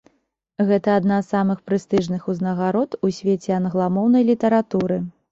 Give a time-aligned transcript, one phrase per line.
[0.69, 4.97] Гэта адна з самых прэстыжных узнагарод у свеце англамоўнай літаратуры.